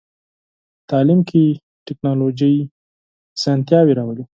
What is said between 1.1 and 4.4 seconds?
کې ټکنالوژي اسانتیاوې راولي.